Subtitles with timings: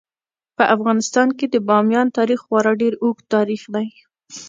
[0.57, 3.87] په افغانستان کې د بامیان تاریخ خورا ډیر اوږد تاریخ دی.